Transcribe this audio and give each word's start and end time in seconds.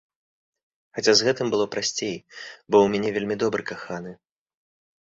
Хаця 0.99 1.13
з 1.19 1.27
гэтым 1.27 1.47
было 1.55 1.65
прасцей, 1.75 2.17
бо 2.69 2.75
ў 2.85 2.87
мяне 2.95 3.09
вельмі 3.21 3.35
добры 3.47 3.63
каханы. 3.75 4.11